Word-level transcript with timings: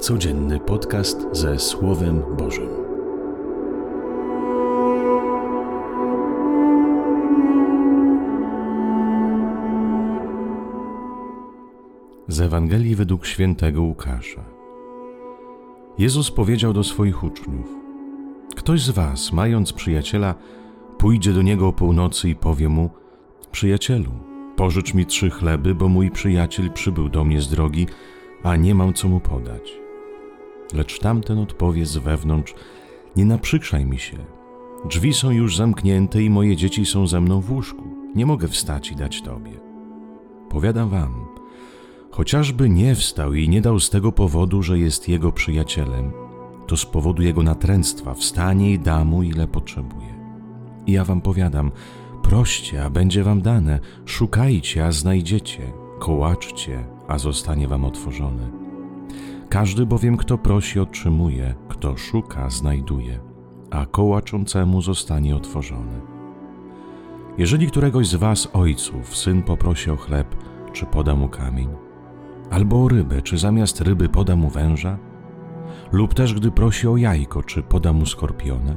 Codzienny 0.00 0.60
podcast 0.60 1.26
ze 1.32 1.58
Słowem 1.58 2.22
Bożym. 2.38 2.68
Z 12.28 12.40
Ewangelii 12.40 12.94
według 12.94 13.26
świętego 13.26 13.82
Łukasza. 13.82 14.44
Jezus 15.98 16.30
powiedział 16.30 16.72
do 16.72 16.84
swoich 16.84 17.24
uczniów: 17.24 17.66
Ktoś 18.56 18.82
z 18.82 18.90
was, 18.90 19.32
mając 19.32 19.72
przyjaciela, 19.72 20.34
pójdzie 20.98 21.32
do 21.32 21.42
niego 21.42 21.68
o 21.68 21.72
północy 21.72 22.28
i 22.28 22.34
powie 22.34 22.68
mu: 22.68 22.90
Przyjacielu, 23.52 24.10
pożycz 24.56 24.94
mi 24.94 25.06
trzy 25.06 25.30
chleby, 25.30 25.74
bo 25.74 25.88
mój 25.88 26.10
przyjaciel 26.10 26.72
przybył 26.72 27.08
do 27.08 27.24
mnie 27.24 27.40
z 27.40 27.48
drogi, 27.48 27.86
a 28.42 28.56
nie 28.56 28.74
mam 28.74 28.94
co 28.94 29.08
mu 29.08 29.20
podać. 29.20 29.85
Lecz 30.74 30.98
tamten 30.98 31.38
odpowie 31.38 31.86
z 31.86 31.96
wewnątrz: 31.96 32.54
Nie 33.16 33.24
naprzykrzaj 33.24 33.86
mi 33.86 33.98
się. 33.98 34.16
Drzwi 34.84 35.14
są 35.14 35.30
już 35.30 35.56
zamknięte 35.56 36.22
i 36.22 36.30
moje 36.30 36.56
dzieci 36.56 36.86
są 36.86 37.06
ze 37.06 37.20
mną 37.20 37.40
w 37.40 37.52
łóżku. 37.52 37.82
Nie 38.14 38.26
mogę 38.26 38.48
wstać 38.48 38.90
i 38.90 38.96
dać 38.96 39.22
tobie. 39.22 39.52
Powiadam 40.48 40.88
wam, 40.88 41.26
chociażby 42.10 42.70
nie 42.70 42.94
wstał 42.94 43.34
i 43.34 43.48
nie 43.48 43.60
dał 43.60 43.80
z 43.80 43.90
tego 43.90 44.12
powodu, 44.12 44.62
że 44.62 44.78
jest 44.78 45.08
jego 45.08 45.32
przyjacielem, 45.32 46.12
to 46.66 46.76
z 46.76 46.86
powodu 46.86 47.22
jego 47.22 47.42
natręctwa 47.42 48.14
wstanie 48.14 48.72
i 48.72 48.78
da 48.78 49.04
mu 49.04 49.22
ile 49.22 49.48
potrzebuje. 49.48 50.16
I 50.86 50.92
ja 50.92 51.04
wam 51.04 51.20
powiadam, 51.20 51.70
proście, 52.22 52.84
a 52.84 52.90
będzie 52.90 53.24
wam 53.24 53.42
dane, 53.42 53.80
szukajcie, 54.04 54.86
a 54.86 54.92
znajdziecie, 54.92 55.72
kołaczcie, 55.98 56.84
a 57.08 57.18
zostanie 57.18 57.68
wam 57.68 57.84
otworzone. 57.84 58.65
Każdy 59.48 59.86
bowiem, 59.86 60.16
kto 60.16 60.38
prosi, 60.38 60.80
otrzymuje, 60.80 61.54
kto 61.68 61.96
szuka, 61.96 62.50
znajduje, 62.50 63.20
a 63.70 63.86
kołaczącemu 63.86 64.82
zostanie 64.82 65.36
otworzony. 65.36 66.00
Jeżeli 67.38 67.66
któregoś 67.66 68.08
z 68.08 68.14
was, 68.14 68.48
ojców, 68.52 69.16
syn 69.16 69.42
poprosi 69.42 69.90
o 69.90 69.96
chleb, 69.96 70.36
czy 70.72 70.86
poda 70.86 71.16
mu 71.16 71.28
kamień? 71.28 71.68
Albo 72.50 72.84
o 72.84 72.88
rybę, 72.88 73.22
czy 73.22 73.38
zamiast 73.38 73.80
ryby 73.80 74.08
poda 74.08 74.36
mu 74.36 74.48
węża? 74.48 74.98
Lub 75.92 76.14
też 76.14 76.34
gdy 76.34 76.50
prosi 76.50 76.88
o 76.88 76.96
jajko, 76.96 77.42
czy 77.42 77.62
poda 77.62 77.92
mu 77.92 78.06
skorpiona? 78.06 78.76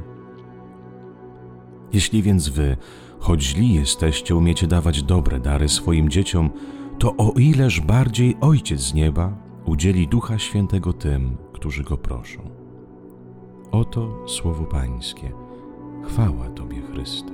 Jeśli 1.92 2.22
więc 2.22 2.48
wy, 2.48 2.76
choć 3.18 3.42
źli 3.42 3.74
jesteście, 3.74 4.36
umiecie 4.36 4.66
dawać 4.66 5.02
dobre 5.02 5.40
dary 5.40 5.68
swoim 5.68 6.08
dzieciom, 6.08 6.50
to 6.98 7.16
o 7.16 7.32
ileż 7.36 7.80
bardziej 7.80 8.36
Ojciec 8.40 8.80
z 8.80 8.94
nieba 8.94 9.49
udzieli 9.64 10.08
Ducha 10.08 10.38
Świętego 10.38 10.92
tym, 10.92 11.36
którzy 11.52 11.84
go 11.84 11.96
proszą. 11.96 12.40
Oto 13.72 14.28
słowo 14.28 14.64
Pańskie. 14.64 15.32
Chwała 16.04 16.48
Tobie, 16.48 16.82
Chryste. 16.82 17.32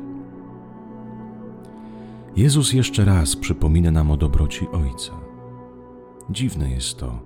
Jezus 2.36 2.72
jeszcze 2.72 3.04
raz 3.04 3.36
przypomina 3.36 3.90
nam 3.90 4.10
o 4.10 4.16
dobroci 4.16 4.66
Ojca. 4.72 5.12
Dziwne 6.30 6.70
jest 6.70 6.98
to, 6.98 7.18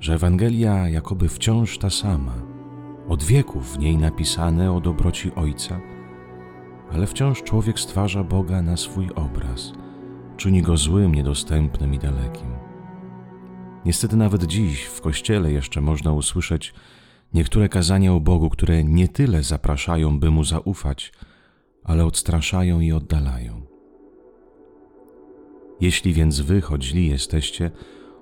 że 0.00 0.14
Ewangelia 0.14 0.88
jakoby 0.88 1.28
wciąż 1.28 1.78
ta 1.78 1.90
sama, 1.90 2.34
od 3.08 3.22
wieków 3.22 3.72
w 3.72 3.78
niej 3.78 3.96
napisane 3.96 4.72
o 4.72 4.80
dobroci 4.80 5.34
Ojca, 5.34 5.80
ale 6.92 7.06
wciąż 7.06 7.42
człowiek 7.42 7.80
stwarza 7.80 8.24
Boga 8.24 8.62
na 8.62 8.76
swój 8.76 9.08
obraz, 9.14 9.72
czyni 10.36 10.62
go 10.62 10.76
złym, 10.76 11.14
niedostępnym 11.14 11.94
i 11.94 11.98
dalekim. 11.98 12.67
Niestety 13.84 14.16
nawet 14.16 14.44
dziś 14.44 14.84
w 14.84 15.00
kościele 15.00 15.52
jeszcze 15.52 15.80
można 15.80 16.12
usłyszeć 16.12 16.74
niektóre 17.34 17.68
kazania 17.68 18.12
o 18.12 18.20
Bogu, 18.20 18.50
które 18.50 18.84
nie 18.84 19.08
tyle 19.08 19.42
zapraszają, 19.42 20.20
by 20.20 20.30
mu 20.30 20.44
zaufać, 20.44 21.12
ale 21.84 22.04
odstraszają 22.04 22.80
i 22.80 22.92
oddalają. 22.92 23.62
Jeśli 25.80 26.12
więc 26.12 26.40
wy, 26.40 26.60
choć 26.60 26.92
jesteście, 26.92 27.70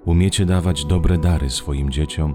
umiecie 0.04 0.46
dawać 0.46 0.84
dobre 0.84 1.18
dary 1.18 1.50
swoim 1.50 1.90
dzieciom, 1.90 2.34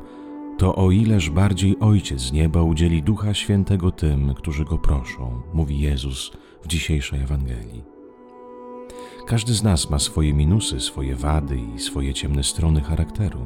to 0.58 0.76
o 0.76 0.92
ileż 0.92 1.30
bardziej 1.30 1.80
Ojciec 1.80 2.20
z 2.22 2.31
nieba 2.31 2.62
udzieli 2.62 3.04
Ducha 3.04 3.34
Świętego 3.34 3.92
tym, 3.92 4.34
którzy 4.34 4.66
go 4.66 4.78
proszą, 4.78 5.42
mówi 5.54 5.80
Jezus 5.80 6.31
w 6.64 6.68
dzisiejszej 6.68 7.22
Ewangelii. 7.22 7.91
Każdy 9.26 9.54
z 9.54 9.64
nas 9.64 9.90
ma 9.90 10.00
swoje 10.00 10.34
minusy, 10.34 10.80
swoje 10.80 11.16
wady 11.16 11.59
i 11.76 11.80
swoje 11.80 12.14
ciemne 12.14 12.44
strony 12.44 12.82
charakteru, 12.82 13.46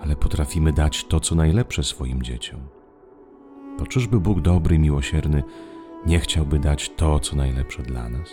ale 0.00 0.16
potrafimy 0.16 0.72
dać 0.72 1.04
to, 1.04 1.20
co 1.20 1.34
najlepsze 1.34 1.82
swoim 1.82 2.22
dzieciom. 2.22 2.60
To 3.78 3.86
czyżby 3.86 4.20
Bóg 4.20 4.40
dobry 4.40 4.76
i 4.76 4.78
miłosierny 4.78 5.42
nie 6.06 6.20
chciałby 6.20 6.58
dać 6.58 6.90
to, 6.96 7.20
co 7.20 7.36
najlepsze 7.36 7.82
dla 7.82 8.08
nas? 8.08 8.30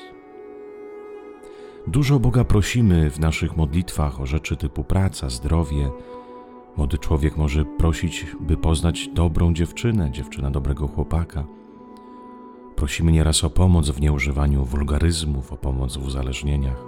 Dużo 1.88 2.20
Boga 2.20 2.44
prosimy 2.44 3.12
w 3.12 3.20
naszych 3.20 3.58
modlitwach 3.58 4.22
o 4.22 4.26
rzeczy 4.26 4.58
typu 4.58 4.84
praca, 4.84 5.30
zdrowie. 5.30 5.92
Młody 6.78 6.98
człowiek 6.98 7.38
może 7.38 7.66
prosić, 7.66 8.26
by 8.40 8.58
poznać 8.58 9.08
dobrą 9.08 9.54
dziewczynę, 9.54 10.12
dziewczyna 10.12 10.52
dobrego 10.52 10.88
chłopaka. 10.88 11.46
Prosimy 12.82 13.12
nieraz 13.12 13.44
o 13.44 13.50
pomoc 13.50 13.90
w 13.90 14.02
nieużywaniu 14.02 14.66
wulgaryzmów, 14.66 15.54
o 15.54 15.58
pomoc 15.58 15.98
w 15.98 16.06
uzależnieniach. 16.06 16.84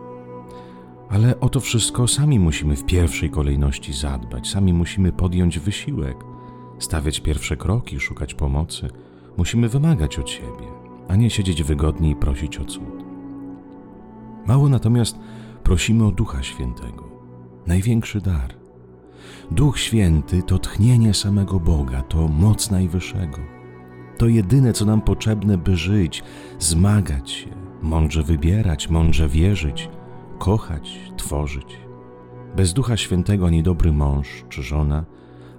Ale 1.09 1.39
o 1.39 1.49
to 1.49 1.59
wszystko 1.59 2.07
sami 2.07 2.39
musimy 2.39 2.75
w 2.75 2.85
pierwszej 2.85 3.29
kolejności 3.29 3.93
zadbać, 3.93 4.47
sami 4.47 4.73
musimy 4.73 5.11
podjąć 5.11 5.59
wysiłek, 5.59 6.17
stawiać 6.79 7.19
pierwsze 7.19 7.57
kroki, 7.57 7.99
szukać 7.99 8.33
pomocy. 8.33 8.89
Musimy 9.37 9.69
wymagać 9.69 10.19
od 10.19 10.29
siebie, 10.29 10.67
a 11.07 11.15
nie 11.15 11.29
siedzieć 11.29 11.63
wygodnie 11.63 12.09
i 12.09 12.15
prosić 12.15 12.57
o 12.57 12.65
cud. 12.65 13.03
Mało 14.45 14.69
natomiast 14.69 15.19
prosimy 15.63 16.05
o 16.05 16.11
Ducha 16.11 16.43
Świętego, 16.43 17.09
największy 17.67 18.21
dar. 18.21 18.53
Duch 19.51 19.79
Święty 19.79 20.43
to 20.43 20.59
tchnienie 20.59 21.13
samego 21.13 21.59
Boga, 21.59 22.01
to 22.01 22.27
moc 22.27 22.71
Najwyższego. 22.71 23.52
To 24.23 24.27
jedyne, 24.27 24.73
co 24.73 24.85
nam 24.85 25.01
potrzebne, 25.01 25.57
by 25.57 25.75
żyć, 25.75 26.23
zmagać 26.59 27.31
się, 27.31 27.49
mądrze 27.81 28.23
wybierać, 28.23 28.89
mądrze 28.89 29.29
wierzyć, 29.29 29.89
kochać, 30.39 30.99
tworzyć. 31.17 31.77
Bez 32.55 32.73
Ducha 32.73 32.97
Świętego 32.97 33.47
ani 33.47 33.63
dobry 33.63 33.91
mąż 33.91 34.45
czy 34.49 34.63
żona, 34.63 35.05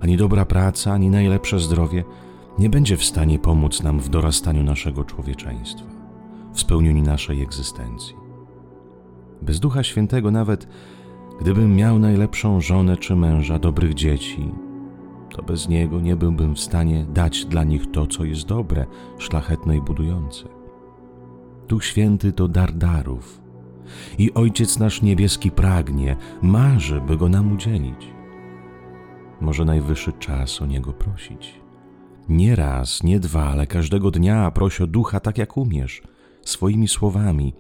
ani 0.01 0.17
dobra 0.17 0.45
praca, 0.45 0.93
ani 0.93 1.11
najlepsze 1.11 1.59
zdrowie 1.59 2.05
nie 2.59 2.71
będzie 2.71 2.97
w 2.97 3.05
stanie 3.05 3.39
pomóc 3.39 3.83
nam 3.83 4.01
w 4.01 4.09
dorastaniu 4.09 4.63
naszego 4.63 5.05
człowieczeństwa, 5.05 5.87
w 6.53 6.61
spełnieniu 6.61 7.03
naszej 7.03 7.43
egzystencji. 7.43 8.17
Bez 9.43 9.61
Ducha 9.61 9.83
Świętego, 9.83 10.31
nawet 10.31 10.69
gdybym 11.41 11.77
miał 11.77 11.99
najlepszą 11.99 12.61
żonę 12.61 12.97
czy 12.97 13.17
męża, 13.17 13.59
dobrych 13.59 13.95
dzieci, 13.95 14.49
to 15.35 15.43
bez 15.43 15.69
Niego 15.69 16.01
nie 16.01 16.17
byłbym 16.17 16.55
w 16.55 16.61
stanie 16.61 17.07
dać 17.15 17.45
dla 17.45 17.65
nich 17.65 17.91
to, 17.91 18.07
co 18.07 18.25
jest 18.25 18.47
dobre, 18.47 18.87
szlachetne 19.19 19.77
i 19.77 19.81
budujące. 19.81 20.45
Duch 21.69 21.85
Święty 21.85 22.33
to 22.33 22.49
dar 22.49 22.73
darów 22.73 23.41
i 24.19 24.35
Ojciec 24.35 24.79
nasz 24.79 25.03
niebieski 25.03 25.51
pragnie, 25.51 26.17
marzy, 26.43 27.01
by 27.01 27.17
go 27.17 27.29
nam 27.29 27.53
udzielić. 27.53 28.07
Może 29.41 29.65
najwyższy 29.65 30.13
czas 30.13 30.63
o 30.63 30.67
Niego 30.67 30.93
prosić. 30.93 31.61
Nie 32.29 32.57
raz, 32.57 33.03
nie 33.03 33.21
dwa, 33.21 33.45
ale 33.45 33.67
każdego 33.67 34.11
dnia 34.11 34.51
proś 34.51 34.81
o 34.81 34.87
Ducha 34.87 35.21
tak 35.21 35.39
jak 35.39 35.57
umiesz, 35.57 36.03
swoimi 36.43 36.89
słowami, 36.89 37.55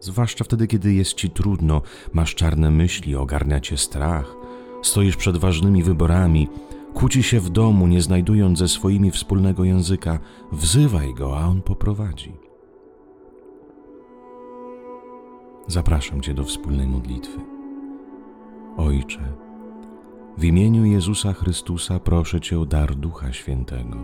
zwłaszcza 0.00 0.44
wtedy, 0.44 0.66
kiedy 0.66 0.94
jest 0.94 1.14
ci 1.14 1.30
trudno, 1.30 1.82
masz 2.12 2.34
czarne 2.34 2.70
myśli, 2.70 3.16
ogarnia 3.16 3.60
cię 3.60 3.76
strach, 3.76 4.36
stoisz 4.82 5.16
przed 5.16 5.36
ważnymi 5.36 5.82
wyborami, 5.82 6.48
kłóci 6.96 7.22
się 7.22 7.40
w 7.40 7.50
domu, 7.50 7.86
nie 7.86 8.02
znajdując 8.02 8.58
ze 8.58 8.68
swoimi 8.68 9.10
wspólnego 9.10 9.64
języka, 9.64 10.18
wzywaj 10.52 11.14
go, 11.14 11.38
a 11.38 11.46
on 11.46 11.62
poprowadzi. 11.62 12.32
Zapraszam 15.66 16.20
Cię 16.20 16.34
do 16.34 16.44
wspólnej 16.44 16.86
modlitwy. 16.86 17.40
Ojcze, 18.76 19.32
w 20.38 20.44
imieniu 20.44 20.84
Jezusa 20.84 21.32
Chrystusa 21.32 21.98
proszę 21.98 22.40
Cię 22.40 22.60
o 22.60 22.66
dar 22.66 22.94
Ducha 22.94 23.32
Świętego. 23.32 23.98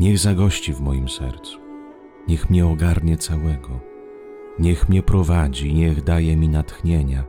Niech 0.00 0.18
zagości 0.18 0.72
w 0.72 0.80
moim 0.80 1.08
sercu, 1.08 1.58
niech 2.28 2.50
mnie 2.50 2.66
ogarnie 2.66 3.16
całego, 3.16 3.80
niech 4.58 4.88
mnie 4.88 5.02
prowadzi, 5.02 5.74
niech 5.74 6.04
daje 6.04 6.36
mi 6.36 6.48
natchnienia, 6.48 7.24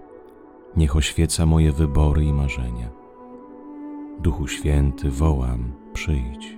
niech 0.78 0.96
oświeca 0.96 1.46
moje 1.46 1.72
wybory 1.72 2.26
i 2.26 2.34
marzenia. 2.34 3.03
Duchu 4.24 4.48
Święty, 4.48 5.12
wołam, 5.12 5.72
przyjdź. 5.94 6.58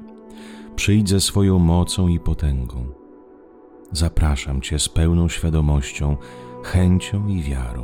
Przyjdź 0.76 1.10
ze 1.10 1.22
swoją 1.22 1.60
mocą 1.60 2.08
i 2.08 2.20
potęgą. 2.20 2.86
Zapraszam 3.92 4.62
Cię 4.62 4.80
z 4.80 4.90
pełną 4.90 5.30
świadomością, 5.30 6.18
chęcią 6.64 7.28
i 7.28 7.42
wiarą. 7.42 7.84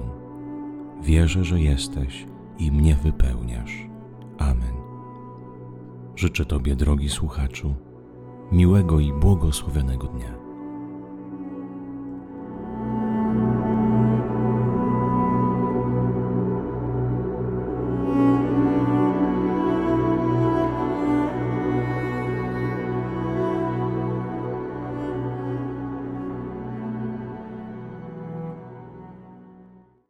Wierzę, 1.03 1.43
że 1.43 1.61
jesteś 1.61 2.25
i 2.59 2.71
mnie 2.71 2.95
wypełniasz. 2.95 3.87
Amen. 4.37 4.73
Życzę 6.15 6.45
Tobie, 6.45 6.75
drogi 6.75 7.09
słuchaczu, 7.09 7.75
miłego 8.51 8.99
i 8.99 9.13
błogosławionego 9.13 10.07
dnia. 10.07 10.40